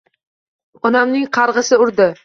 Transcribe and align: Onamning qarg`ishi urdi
Onamning 0.91 1.29
qarg`ishi 1.39 1.81
urdi 1.87 2.11